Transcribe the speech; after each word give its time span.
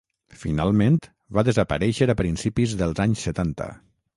Finalment, 0.43 0.97
va 1.37 1.43
desaparèixer 1.49 2.09
a 2.15 2.17
principis 2.23 2.77
dels 2.81 3.03
anys 3.07 3.25
setanta. 3.29 3.73